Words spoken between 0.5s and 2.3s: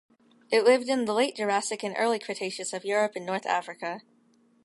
lived in the Late Jurassic and Early